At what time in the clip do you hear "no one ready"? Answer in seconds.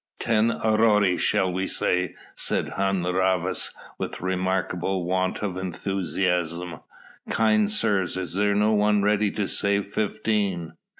8.55-9.29